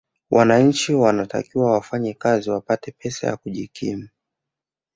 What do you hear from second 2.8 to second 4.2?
pesa ya kujikimu